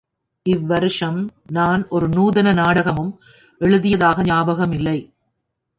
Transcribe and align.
இவ்வருஷம் 0.45 1.27
நான் 1.47 1.87
ஒரு 1.87 2.09
நூதன 2.09 2.53
நாடகமும் 2.53 3.13
எழுதியதாக 3.61 4.23
ஞாபகமில்லை. 4.23 4.99